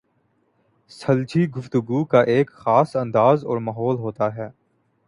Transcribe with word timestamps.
سلجھی 0.91 1.47
گفتگو 1.49 2.03
کا 2.05 2.21
ایک 2.21 2.51
خاص 2.51 2.95
انداز 2.95 3.45
اور 3.45 3.57
ماحول 3.57 3.95
ہوتا 3.95 4.35
ہے۔ 4.35 4.49